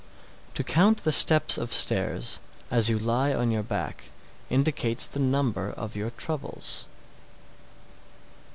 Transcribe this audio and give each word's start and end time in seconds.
670. 0.55 0.55
To 0.55 0.63
count 0.73 1.03
the 1.03 1.11
steps 1.11 1.57
of 1.59 1.71
stairs, 1.71 2.39
as 2.71 2.89
you 2.89 2.97
lie 2.97 3.35
on 3.35 3.51
your 3.51 3.61
back, 3.61 4.09
indicates 4.49 5.07
the 5.07 5.19
number 5.19 5.69
of 5.69 5.95
your 5.95 6.09
troubles. 6.09 6.87